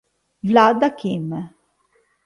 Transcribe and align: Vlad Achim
Vlad 0.47 0.81
Achim 0.87 1.27